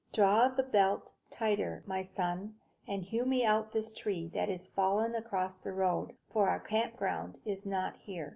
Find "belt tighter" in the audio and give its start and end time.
0.63-1.83